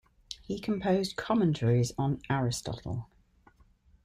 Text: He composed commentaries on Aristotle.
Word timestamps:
He 0.41 0.57
composed 0.57 1.15
commentaries 1.15 1.91
on 1.95 2.21
Aristotle. 2.27 3.07